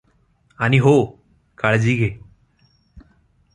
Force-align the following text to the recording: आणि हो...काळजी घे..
आणि 0.59 0.77
हो...काळजी 0.77 1.95
घे.. 1.95 2.09